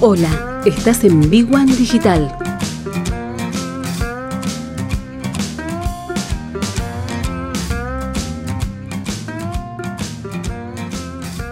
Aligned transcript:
Hola, 0.00 0.60
estás 0.66 1.04
en 1.04 1.28
Big 1.30 1.52
One 1.52 1.74
Digital. 1.74 2.30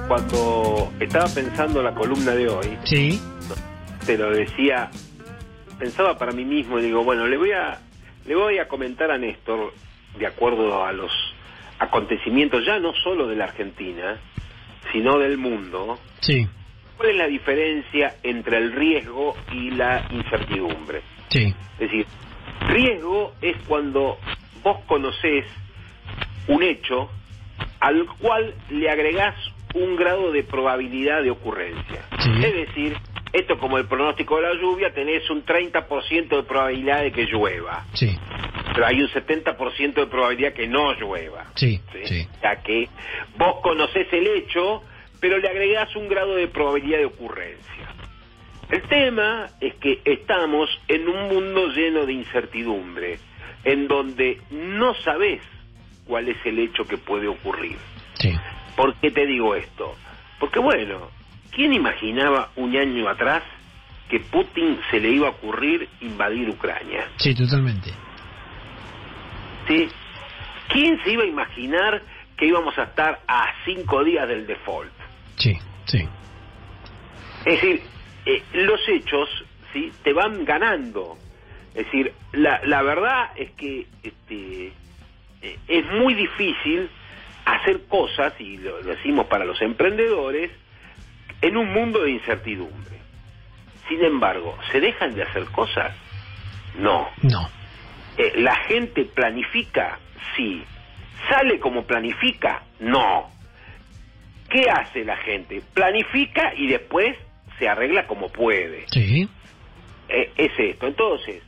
Cuando 0.09 0.93
estaba 1.01 1.27
pensando 1.29 1.83
la 1.83 1.95
columna 1.95 2.33
de 2.34 2.48
hoy, 2.48 2.79
Sí. 2.84 3.20
te 4.07 4.19
lo 4.19 4.30
decía, 4.30 4.91
pensaba 5.79 6.19
para 6.19 6.33
mí 6.33 6.45
mismo 6.45 6.79
y 6.79 6.83
digo, 6.83 7.02
bueno, 7.05 7.27
le 7.27 7.37
voy 7.37 7.52
a 7.52 7.79
le 8.27 8.34
voy 8.34 8.59
a 8.59 8.69
comentar 8.69 9.11
a 9.11 9.19
Néstor 9.19 9.74
de 10.19 10.27
acuerdo 10.27 10.83
a 10.84 10.92
los 10.92 11.11
acontecimientos 11.79 12.65
ya 12.65 12.79
no 12.79 12.92
solo 13.02 13.27
de 13.27 13.37
la 13.37 13.45
Argentina, 13.45 14.16
sino 14.92 15.19
del 15.19 15.37
mundo, 15.37 15.98
Sí. 16.20 16.47
¿Cuál 16.97 17.11
es 17.11 17.16
la 17.16 17.27
diferencia 17.27 18.15
entre 18.23 18.59
el 18.59 18.73
riesgo 18.73 19.37
y 19.52 19.71
la 19.71 20.05
incertidumbre? 20.11 21.02
Sí. 21.30 21.55
Es 21.75 21.91
decir, 21.91 22.07
riesgo 22.69 23.33
es 23.43 23.57
cuando 23.66 24.19
vos 24.62 24.79
conocés 24.87 25.45
un 26.49 26.62
hecho 26.62 27.11
al 27.80 28.07
cual 28.19 28.55
le 28.71 28.91
agregás 28.91 29.35
un 29.75 29.97
grado 29.97 30.30
de 30.33 30.43
probabilidad 30.45 31.23
de 31.23 31.30
ocurrencia. 31.30 32.05
Sí. 32.21 32.30
Es 32.45 32.55
decir, 32.55 32.97
esto 33.33 33.59
como 33.59 33.79
el 33.79 33.87
pronóstico 33.87 34.37
de 34.37 34.43
la 34.43 34.55
lluvia, 34.55 34.93
tenés 34.95 35.29
un 35.30 35.45
30% 35.45 36.29
de 36.37 36.43
probabilidad 36.45 37.02
de 37.02 37.11
que 37.13 37.24
llueva, 37.24 37.85
Sí. 37.93 38.16
pero 38.73 38.87
hay 38.87 39.02
un 39.02 39.09
70% 39.09 39.95
de 39.95 40.07
probabilidad 40.07 40.52
que 40.52 40.68
no 40.68 40.93
llueva. 40.95 41.46
Sí. 41.57 41.80
¿sí? 41.93 41.99
Sí. 42.05 42.29
O 42.37 42.40
sea 42.40 42.63
que 42.63 42.88
vos 43.37 43.57
conocés 43.63 44.07
el 44.13 44.27
hecho, 44.29 44.83
pero 45.25 45.39
le 45.39 45.49
agregás 45.49 45.97
un 45.97 46.07
grado 46.07 46.35
de 46.35 46.49
probabilidad 46.49 46.99
de 46.99 47.07
ocurrencia. 47.07 47.89
El 48.69 48.83
tema 48.83 49.47
es 49.59 49.75
que 49.77 50.03
estamos 50.05 50.69
en 50.87 51.09
un 51.09 51.29
mundo 51.29 51.69
lleno 51.69 52.05
de 52.05 52.13
incertidumbre, 52.13 53.19
en 53.65 53.89
donde 53.89 54.43
no 54.51 54.93
sabés 54.97 55.41
cuál 56.07 56.29
es 56.29 56.37
el 56.45 56.59
hecho 56.59 56.85
que 56.85 56.99
puede 56.99 57.27
ocurrir. 57.27 57.79
Sí. 58.21 58.35
¿Por 58.77 58.97
qué 58.97 59.11
te 59.13 59.25
digo 59.25 59.55
esto? 59.55 59.95
Porque 60.39 60.59
bueno, 60.59 61.09
¿quién 61.52 61.73
imaginaba 61.73 62.51
un 62.57 62.77
año 62.77 63.09
atrás 63.09 63.43
que 64.11 64.21
Putin 64.21 64.78
se 64.91 65.00
le 65.00 65.09
iba 65.09 65.28
a 65.28 65.31
ocurrir 65.31 65.89
invadir 66.03 66.50
Ucrania? 66.50 67.09
Sí, 67.17 67.34
totalmente. 67.34 67.91
¿Sí? 69.69 69.89
¿Quién 70.69 71.03
se 71.03 71.12
iba 71.12 71.22
a 71.22 71.27
imaginar 71.27 72.03
que 72.37 72.45
íbamos 72.45 72.77
a 72.77 72.83
estar 72.83 73.22
a 73.27 73.55
cinco 73.65 74.05
días 74.05 74.28
del 74.28 74.47
default? 74.47 75.03
Sí. 75.37 75.59
Sí. 75.87 76.09
Es 77.44 77.60
decir, 77.60 77.82
eh, 78.27 78.43
los 78.53 78.81
hechos 78.88 79.28
sí 79.72 79.93
te 80.03 80.12
van 80.12 80.44
ganando. 80.44 81.19
Es 81.75 81.87
decir, 81.87 82.12
la, 82.32 82.60
la 82.65 82.82
verdad 82.82 83.31
es 83.37 83.50
que 83.53 83.87
este, 84.03 84.72
eh, 85.43 85.59
es 85.69 85.87
muy 85.93 86.15
difícil 86.15 86.88
hacer 87.44 87.84
cosas, 87.87 88.32
y 88.38 88.56
lo, 88.59 88.81
lo 88.81 88.94
decimos 88.94 89.27
para 89.27 89.44
los 89.44 89.60
emprendedores, 89.60 90.50
en 91.43 91.56
un 91.56 91.72
mundo 91.72 92.03
de 92.03 92.12
incertidumbre. 92.12 92.94
Sin 93.88 94.03
embargo, 94.03 94.56
¿se 94.72 94.81
dejan 94.81 95.15
de 95.15 95.25
hacer 95.25 95.44
cosas? 95.47 95.94
No. 96.78 97.09
No. 97.22 97.49
Eh, 98.16 98.32
¿La 98.37 98.55
gente 98.66 99.05
planifica? 99.05 99.99
Sí. 100.37 100.65
¿Sale 101.28 101.59
como 101.59 101.84
planifica? 101.84 102.62
No. 102.81 103.31
¿Qué 104.54 104.70
hace 104.70 105.04
la 105.04 105.16
gente? 105.16 105.60
Planifica 105.75 106.54
y 106.56 106.69
después 106.69 107.16
se 107.59 107.69
arregla 107.69 108.06
como 108.06 108.28
puede. 108.28 108.87
Sí. 108.87 109.28
Eh, 110.09 110.31
es 110.37 110.53
esto. 110.56 110.87
Entonces, 110.87 111.42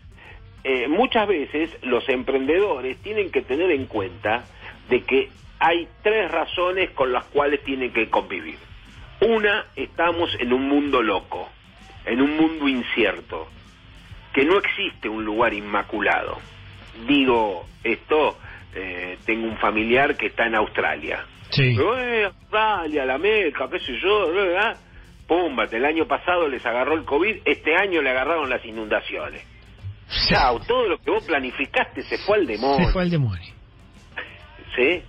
eh, 0.64 0.88
muchas 0.88 1.28
veces 1.28 1.70
los 1.82 2.08
emprendedores 2.08 3.00
tienen 3.02 3.30
que 3.30 3.42
tener 3.42 3.70
en 3.70 3.86
cuenta 3.86 4.44
de 4.88 5.04
que 5.04 5.28
hay 5.60 5.86
tres 6.02 6.32
razones 6.32 6.90
con 6.96 7.12
las 7.12 7.24
cuales 7.26 7.62
tienen 7.62 7.92
que 7.92 8.10
convivir. 8.10 8.58
Una, 9.20 9.66
estamos 9.76 10.28
en 10.40 10.52
un 10.52 10.66
mundo 10.66 11.00
loco, 11.00 11.48
en 12.06 12.20
un 12.20 12.36
mundo 12.36 12.66
incierto, 12.66 13.46
que 14.34 14.44
no 14.44 14.58
existe 14.58 15.08
un 15.08 15.24
lugar 15.24 15.54
inmaculado. 15.54 16.38
Digo 17.06 17.66
esto, 17.84 18.36
eh, 18.76 19.18
tengo 19.24 19.46
un 19.46 19.56
familiar 19.58 20.16
que 20.16 20.26
está 20.26 20.46
en 20.46 20.54
Australia. 20.54 21.24
Sí. 21.50 21.74
Pero, 21.76 21.98
eh, 21.98 22.26
Australia, 22.26 23.06
la 23.06 23.18
Meca, 23.18 23.68
qué 23.70 23.78
sé 23.78 23.98
yo, 24.02 24.32
¿verdad? 24.32 24.76
Púmbate, 25.26 25.78
el 25.78 25.84
año 25.84 26.06
pasado 26.06 26.48
les 26.48 26.64
agarró 26.64 26.94
el 26.94 27.04
COVID, 27.04 27.38
este 27.44 27.74
año 27.74 28.02
le 28.02 28.10
agarraron 28.10 28.48
las 28.48 28.64
inundaciones. 28.64 29.44
Chao, 30.28 30.60
todo 30.60 30.88
lo 30.88 30.98
que 30.98 31.10
vos 31.10 31.24
planificaste 31.24 32.02
se 32.02 32.18
fue 32.18 32.38
al 32.38 32.46
demonio. 32.46 32.86
Se 32.86 32.92
fue 32.92 33.02
al 33.02 33.10
demonio. 33.10 33.54
¿sí? 34.76 35.02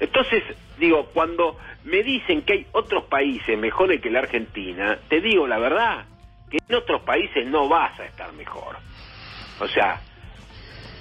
Entonces, 0.00 0.42
digo, 0.78 1.10
cuando 1.12 1.58
me 1.84 2.02
dicen 2.02 2.42
que 2.42 2.52
hay 2.52 2.66
otros 2.72 3.04
países 3.04 3.58
mejores 3.58 4.00
que 4.00 4.10
la 4.10 4.20
Argentina, 4.20 4.98
te 5.08 5.20
digo 5.20 5.46
la 5.46 5.58
verdad, 5.58 6.06
que 6.50 6.58
en 6.66 6.74
otros 6.74 7.02
países 7.02 7.46
no 7.46 7.68
vas 7.68 7.98
a 7.98 8.06
estar 8.06 8.32
mejor. 8.32 8.76
O 9.60 9.68
sea, 9.68 10.00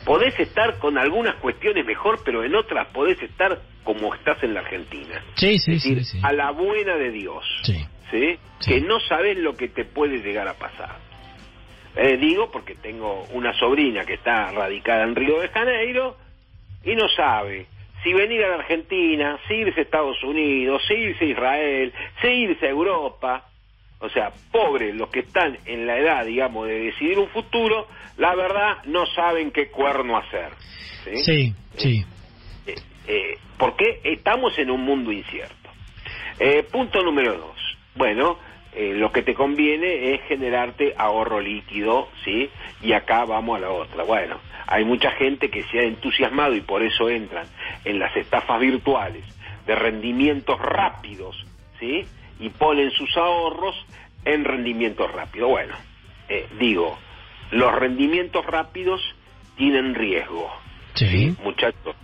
podés 0.07 0.39
estar 0.39 0.79
con 0.79 0.97
algunas 0.97 1.35
cuestiones 1.35 1.85
mejor, 1.85 2.21
pero 2.23 2.41
en 2.41 2.55
otras 2.55 2.87
podés 2.87 3.21
estar 3.21 3.59
como 3.83 4.15
estás 4.15 4.41
en 4.41 4.53
la 4.53 4.61
Argentina. 4.61 5.21
Sí, 5.35 5.59
sí, 5.59 5.73
es 5.73 5.83
decir, 5.83 6.05
sí. 6.05 6.17
sí. 6.17 6.19
a 6.23 6.31
la 6.31 6.51
buena 6.51 6.95
de 6.95 7.11
Dios. 7.11 7.43
Sí. 7.63 7.85
¿sí? 8.09 8.39
Sí. 8.59 8.71
Que 8.71 8.81
no 8.81 9.01
sabes 9.01 9.37
lo 9.37 9.57
que 9.57 9.67
te 9.67 9.83
puede 9.83 10.19
llegar 10.19 10.47
a 10.47 10.53
pasar. 10.53 10.95
Eh, 11.97 12.15
digo 12.17 12.49
porque 12.51 12.75
tengo 12.75 13.25
una 13.33 13.53
sobrina 13.59 14.05
que 14.05 14.13
está 14.13 14.51
radicada 14.51 15.03
en 15.03 15.13
Río 15.13 15.41
de 15.41 15.49
Janeiro 15.49 16.15
y 16.85 16.95
no 16.95 17.09
sabe 17.09 17.65
si 18.01 18.13
venir 18.13 18.45
a 18.45 18.49
la 18.49 18.55
Argentina, 18.55 19.37
si 19.47 19.55
irse 19.55 19.81
a 19.81 19.83
Estados 19.83 20.23
Unidos, 20.23 20.81
si 20.87 20.93
irse 20.93 21.25
a 21.25 21.27
Israel, 21.27 21.93
si 22.21 22.27
irse 22.27 22.65
a 22.65 22.69
Europa. 22.69 23.43
O 23.99 24.09
sea, 24.09 24.31
pobres 24.51 24.93
los 24.93 25.09
que 25.09 25.21
están 25.21 25.57
en 25.65 25.87
la 25.87 25.97
edad, 25.97 26.25
digamos, 26.25 26.67
de 26.67 26.79
decidir 26.79 27.17
un 27.17 27.29
futuro, 27.29 27.87
la 28.17 28.35
verdad 28.35 28.83
no 28.85 29.05
saben 29.07 29.51
qué 29.51 29.69
cuerno 29.69 30.17
hacer. 30.17 30.51
¿sí? 31.03 31.23
Sí, 31.23 31.53
sí. 31.77 32.05
Eh, 32.67 32.75
eh, 33.07 33.37
porque 33.57 34.01
estamos 34.03 34.57
en 34.59 34.69
un 34.69 34.81
mundo 34.81 35.11
incierto. 35.11 35.69
Eh, 36.39 36.63
punto 36.63 37.01
número 37.01 37.37
dos. 37.37 37.57
Bueno, 37.95 38.37
eh, 38.73 38.93
lo 38.93 39.11
que 39.11 39.23
te 39.23 39.33
conviene 39.33 40.13
es 40.13 40.21
generarte 40.27 40.93
ahorro 40.95 41.39
líquido, 41.39 42.09
¿sí? 42.23 42.47
Y 42.83 42.93
acá 42.93 43.25
vamos 43.25 43.57
a 43.57 43.61
la 43.61 43.71
otra. 43.71 44.03
Bueno, 44.03 44.39
hay 44.67 44.85
mucha 44.85 45.09
gente 45.11 45.49
que 45.49 45.63
se 45.63 45.79
ha 45.79 45.83
entusiasmado 45.83 46.53
y 46.53 46.61
por 46.61 46.83
eso 46.83 47.09
entran 47.09 47.47
en 47.85 47.97
las 47.97 48.15
estafas 48.15 48.59
virtuales 48.59 49.23
de 49.65 49.73
rendimientos 49.73 50.59
rápidos, 50.59 51.43
¿sí? 51.79 52.05
Y 52.39 52.49
ponen 52.49 52.91
sus 52.91 53.15
ahorros 53.17 53.75
en 54.25 54.43
rendimientos 54.43 55.11
rápidos. 55.11 55.49
Bueno, 55.49 55.75
eh, 56.29 56.47
digo, 56.59 56.97
los 57.51 57.73
rendimientos 57.73 58.45
rápidos 58.45 59.01
tienen 59.55 59.95
riesgo. 59.95 60.51
Sí. 60.93 61.35
muchachos. 61.43 61.95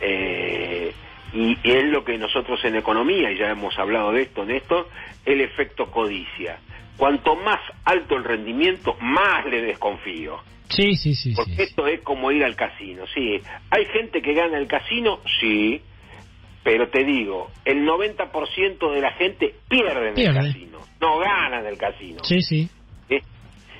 Eh, 0.00 0.92
y 1.32 1.58
es 1.64 1.84
lo 1.84 2.04
que 2.04 2.18
nosotros 2.18 2.64
en 2.64 2.76
economía, 2.76 3.30
y 3.30 3.38
ya 3.38 3.50
hemos 3.50 3.76
hablado 3.78 4.12
de 4.12 4.22
esto, 4.22 4.44
Néstor, 4.44 4.88
el 5.24 5.40
efecto 5.40 5.90
codicia. 5.90 6.58
Cuanto 6.96 7.34
más 7.36 7.60
alto 7.84 8.16
el 8.16 8.24
rendimiento, 8.24 8.96
más 9.00 9.44
le 9.46 9.62
desconfío. 9.62 10.38
Sí, 10.68 10.94
sí, 10.94 11.14
sí. 11.14 11.34
Porque 11.34 11.56
sí. 11.56 11.62
esto 11.62 11.86
es 11.86 12.00
como 12.02 12.30
ir 12.30 12.44
al 12.44 12.54
casino, 12.54 13.04
sí. 13.12 13.40
¿Hay 13.70 13.84
gente 13.86 14.22
que 14.22 14.32
gana 14.34 14.58
el 14.58 14.66
casino? 14.66 15.20
Sí. 15.40 15.82
Pero 16.64 16.88
te 16.88 17.04
digo, 17.04 17.50
el 17.66 17.86
90% 17.86 18.94
de 18.94 19.00
la 19.00 19.12
gente 19.12 19.54
pierde 19.68 20.08
en 20.08 20.14
Pierde. 20.14 20.38
el 20.38 20.46
casino. 20.46 20.78
No 21.00 21.18
gana 21.18 21.60
en 21.60 21.66
el 21.66 21.76
casino. 21.76 22.24
Sí, 22.24 22.40
sí. 22.40 22.68
¿eh? 23.10 23.20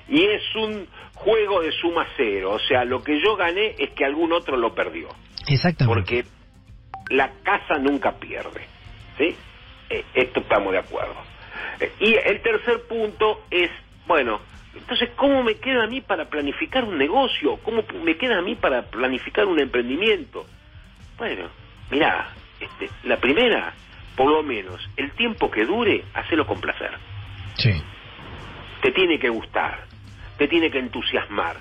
Y 0.09 0.23
es 0.23 0.43
un 0.55 0.87
juego 1.15 1.63
de 1.63 1.73
suma 1.73 2.07
cero. 2.17 2.53
O 2.53 2.59
sea, 2.59 2.85
lo 2.85 3.03
que 3.03 3.19
yo 3.21 3.37
gané 3.37 3.75
es 3.79 3.91
que 3.93 4.05
algún 4.05 4.35
otro 4.35 4.59
lo 4.59 4.75
perdió. 4.75 5.09
Exactamente. 5.49 5.95
Porque 5.95 6.25
la 7.09 7.33
casa 7.43 7.79
nunca 7.79 8.13
pierde. 8.19 8.67
¿Sí? 9.17 9.35
Eh, 9.89 10.05
esto 10.13 10.41
estamos 10.41 10.73
de 10.73 10.79
acuerdo. 10.79 11.17
Eh, 11.81 11.91
y 12.01 12.15
el 12.15 12.43
tercer 12.43 12.83
punto 12.87 13.45
es, 13.51 13.71
bueno, 14.07 14.41
entonces, 14.75 15.11
¿cómo 15.17 15.43
me 15.43 15.55
queda 15.55 15.85
a 15.85 15.87
mí 15.87 16.03
para 16.03 16.29
planificar 16.29 16.85
un 16.85 16.99
negocio? 16.99 17.59
¿Cómo 17.63 17.83
me 18.03 18.17
queda 18.19 18.39
a 18.39 18.43
mí 18.43 18.57
para 18.57 18.83
planificar 18.83 19.47
un 19.47 19.61
emprendimiento? 19.61 20.45
Bueno, 21.17 21.49
mirá, 21.91 22.35
este, 22.65 22.91
la 23.05 23.19
primera, 23.19 23.73
por 24.17 24.31
lo 24.31 24.43
menos, 24.43 24.81
el 24.97 25.13
tiempo 25.13 25.51
que 25.51 25.65
dure, 25.65 26.05
hacelo 26.15 26.47
con 26.47 26.61
placer 26.61 26.93
Sí. 27.57 27.71
te 28.83 28.91
tiene 28.93 29.19
que 29.19 29.29
gustar, 29.29 29.85
te 30.39 30.49
tiene 30.49 30.71
que 30.71 30.79
entusiasmar, 30.79 31.57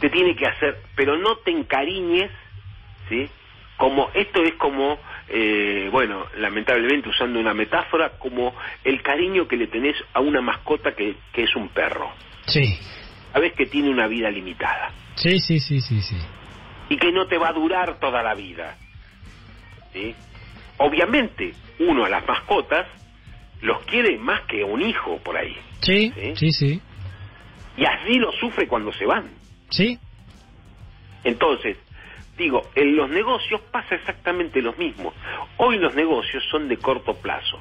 te 0.00 0.10
tiene 0.10 0.34
que 0.34 0.46
hacer, 0.46 0.78
pero 0.96 1.16
no 1.16 1.36
te 1.36 1.50
encariñes, 1.50 2.30
¿sí? 3.08 3.28
Como 3.76 4.10
esto 4.14 4.42
es 4.42 4.54
como 4.54 4.98
eh, 5.28 5.88
bueno, 5.90 6.26
lamentablemente 6.36 7.08
usando 7.08 7.40
una 7.40 7.54
metáfora, 7.54 8.10
como 8.18 8.54
el 8.84 9.02
cariño 9.02 9.48
que 9.48 9.56
le 9.56 9.66
tenés 9.68 9.96
a 10.12 10.20
una 10.20 10.40
mascota 10.40 10.94
que, 10.94 11.16
que 11.32 11.44
es 11.44 11.56
un 11.56 11.68
perro. 11.68 12.10
Sí. 12.46 12.78
Sabes 13.32 13.54
que 13.54 13.66
tiene 13.66 13.88
una 13.90 14.06
vida 14.06 14.30
limitada. 14.30 14.92
Sí, 15.16 15.38
sí, 15.40 15.58
sí, 15.58 15.80
sí, 15.80 16.02
sí. 16.02 16.16
Y 16.90 16.96
que 16.98 17.10
no 17.10 17.26
te 17.26 17.38
va 17.38 17.48
a 17.48 17.52
durar 17.52 17.98
toda 17.98 18.22
la 18.22 18.34
vida. 18.34 18.76
¿Sí? 19.92 20.14
Obviamente, 20.78 21.52
uno 21.78 22.04
a 22.04 22.08
las 22.08 22.26
mascotas 22.26 22.86
los 23.60 23.84
quiere 23.84 24.18
más 24.18 24.42
que 24.42 24.62
un 24.64 24.82
hijo 24.82 25.18
por 25.18 25.36
ahí. 25.36 25.56
Sí, 25.80 26.12
sí, 26.36 26.52
sí. 26.52 26.80
Y 27.76 27.84
así 27.84 28.18
lo 28.18 28.32
sufre 28.32 28.66
cuando 28.68 28.92
se 28.92 29.06
van. 29.06 29.30
Sí. 29.70 29.98
Entonces, 31.24 31.76
digo, 32.36 32.62
en 32.74 32.96
los 32.96 33.10
negocios 33.10 33.60
pasa 33.72 33.94
exactamente 33.94 34.60
lo 34.60 34.72
mismo. 34.74 35.12
Hoy 35.56 35.78
los 35.78 35.94
negocios 35.94 36.44
son 36.50 36.68
de 36.68 36.76
corto 36.76 37.14
plazo. 37.14 37.58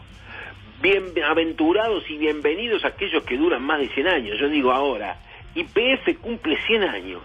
Bienaventurados 0.82 2.10
y 2.10 2.18
bienvenidos 2.18 2.84
aquellos 2.84 3.24
que 3.24 3.38
duran 3.38 3.64
más 3.64 3.80
de 3.80 3.90
100 3.90 4.08
años. 4.08 4.40
Yo 4.40 4.50
digo 4.50 4.72
ahora, 4.72 5.18
IPF 5.56 6.20
cumple 6.20 6.58
100 6.68 6.84
años. 6.84 7.22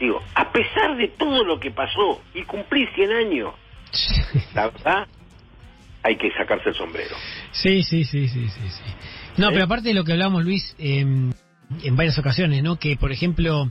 Digo, 0.00 0.20
a 0.34 0.50
pesar 0.50 0.96
de 0.96 1.08
todo 1.08 1.44
lo 1.44 1.60
que 1.60 1.70
pasó 1.70 2.20
y 2.34 2.42
cumplí 2.42 2.86
100 2.94 3.12
años, 3.12 3.54
la 4.54 4.68
verdad, 4.70 5.06
hay 6.02 6.16
que 6.16 6.30
sacarse 6.32 6.70
el 6.70 6.74
sombrero. 6.74 7.16
Sí, 7.52 7.82
sí, 7.82 8.04
sí, 8.04 8.28
sí, 8.28 8.48
sí. 8.48 8.68
sí. 8.68 8.82
No, 9.36 9.48
¿Eh? 9.48 9.52
pero 9.52 9.64
aparte 9.64 9.88
de 9.88 9.94
lo 9.94 10.04
que 10.04 10.12
hablamos, 10.12 10.44
Luis, 10.44 10.74
eh, 10.78 11.00
en 11.00 11.96
varias 11.96 12.18
ocasiones, 12.18 12.62
¿no? 12.62 12.78
Que, 12.78 12.96
por 12.96 13.12
ejemplo, 13.12 13.70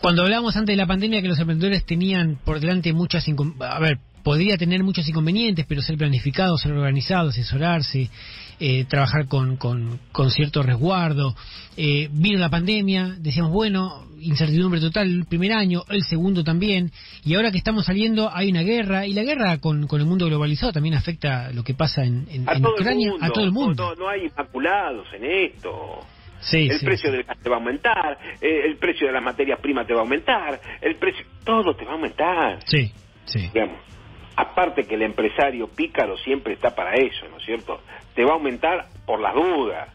cuando 0.00 0.22
hablábamos 0.22 0.56
antes 0.56 0.74
de 0.74 0.76
la 0.76 0.86
pandemia 0.86 1.22
que 1.22 1.28
los 1.28 1.38
emprendedores 1.38 1.84
tenían 1.84 2.38
por 2.44 2.60
delante 2.60 2.92
muchas... 2.92 3.26
A 3.60 3.78
ver, 3.80 3.98
podría 4.26 4.56
tener 4.56 4.82
muchos 4.82 5.08
inconvenientes, 5.08 5.64
pero 5.68 5.80
ser 5.80 5.96
planificado, 5.96 6.58
ser 6.58 6.72
organizado, 6.72 7.28
asesorarse, 7.28 8.10
eh, 8.58 8.84
trabajar 8.86 9.28
con, 9.28 9.56
con, 9.56 10.00
con 10.10 10.32
cierto 10.32 10.64
resguardo. 10.64 11.36
Eh, 11.76 12.08
vino 12.10 12.36
la 12.40 12.48
pandemia, 12.48 13.14
decíamos, 13.20 13.52
bueno, 13.52 14.04
incertidumbre 14.18 14.80
total 14.80 15.06
el 15.06 15.26
primer 15.26 15.52
año, 15.52 15.84
el 15.88 16.02
segundo 16.02 16.42
también, 16.42 16.90
y 17.24 17.36
ahora 17.36 17.52
que 17.52 17.58
estamos 17.58 17.86
saliendo 17.86 18.28
hay 18.34 18.50
una 18.50 18.62
guerra, 18.62 19.06
y 19.06 19.12
la 19.12 19.22
guerra 19.22 19.58
con, 19.58 19.86
con 19.86 20.00
el 20.00 20.08
mundo 20.08 20.26
globalizado 20.26 20.72
también 20.72 20.96
afecta 20.96 21.52
lo 21.52 21.62
que 21.62 21.74
pasa 21.74 22.02
en, 22.02 22.26
en, 22.28 22.48
A 22.48 22.54
en 22.54 22.62
todo, 22.62 22.74
Ucrania, 22.74 23.06
el 23.06 23.12
mundo, 23.12 23.26
a 23.26 23.30
todo 23.30 23.44
el 23.44 23.52
mundo. 23.52 23.84
No, 23.84 23.94
no, 23.94 24.00
no 24.00 24.08
hay 24.08 24.24
inmaculados 24.24 25.06
en 25.14 25.24
esto. 25.24 26.00
Sí, 26.40 26.66
el 26.68 26.80
sí, 26.80 26.84
precio 26.84 27.10
sí. 27.10 27.16
del 27.16 27.24
gas 27.26 27.38
te 27.40 27.48
va 27.48 27.54
a 27.54 27.58
aumentar, 27.60 28.18
eh, 28.40 28.62
el 28.66 28.76
precio 28.78 29.06
de 29.06 29.12
las 29.12 29.22
materias 29.22 29.60
primas 29.60 29.86
te 29.86 29.92
va 29.92 30.00
a 30.00 30.02
aumentar, 30.02 30.60
el 30.82 30.96
precio, 30.96 31.24
todo 31.44 31.76
te 31.76 31.84
va 31.84 31.92
a 31.92 31.94
aumentar, 31.94 32.58
Sí, 32.64 32.90
sí. 33.26 33.50
digamos. 33.54 33.86
Aparte 34.36 34.86
que 34.86 34.94
el 34.94 35.02
empresario 35.02 35.68
pícaro 35.68 36.16
siempre 36.18 36.52
está 36.52 36.74
para 36.74 36.94
eso, 36.94 37.26
¿no 37.30 37.38
es 37.38 37.44
cierto? 37.44 37.80
Te 38.14 38.24
va 38.24 38.32
a 38.32 38.34
aumentar 38.34 38.86
por 39.06 39.20
las 39.20 39.34
dudas, 39.34 39.88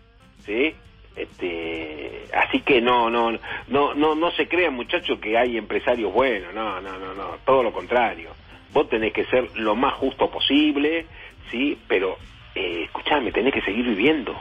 ¿sí? 0.46 0.74
Este, 1.16 2.24
así 2.34 2.62
que 2.62 2.82
no, 2.82 3.10
no, 3.10 3.32
no, 3.68 3.94
no, 3.94 4.16
no 4.16 4.32
se 4.32 4.48
crean 4.48 4.74
muchachos 4.74 5.20
que 5.20 5.38
hay 5.38 5.58
empresarios 5.58 6.12
buenos, 6.12 6.54
no, 6.54 6.82
no, 6.82 6.98
no, 6.98 7.14
no, 7.14 7.38
todo 7.46 7.64
lo 7.64 7.72
contrario. 7.72 8.32
Vos 8.74 8.90
tenés 8.90 9.14
que 9.14 9.26
ser 9.26 9.50
lo 9.56 9.76
más 9.76 9.94
justo 9.96 10.32
posible, 10.32 11.06
¿sí? 11.52 11.78
Pero, 11.88 12.18
eh, 12.56 12.84
escuchame, 12.86 13.32
tenés 13.32 13.54
que 13.54 13.62
seguir 13.62 13.86
viviendo. 13.86 14.34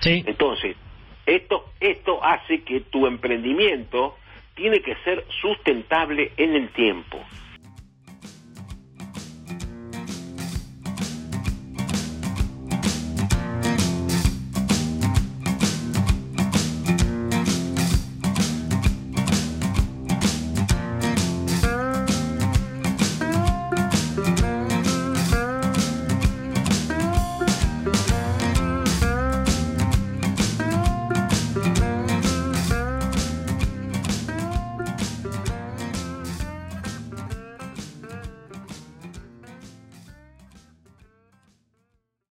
Sí, 0.00 0.22
Entonces, 0.26 0.76
esto, 1.24 1.70
esto 1.80 2.22
hace 2.22 2.62
que 2.62 2.80
tu 2.80 3.06
emprendimiento 3.06 4.16
tiene 4.54 4.80
que 4.80 4.96
ser 4.96 5.24
sustentable 5.40 6.32
en 6.36 6.54
el 6.54 6.68
tiempo. 6.70 7.18